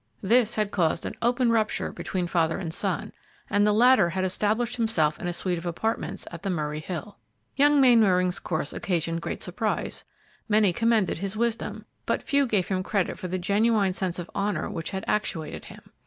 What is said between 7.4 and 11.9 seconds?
Young Mainwaring's course occasioned great surprise; many commended his wisdom,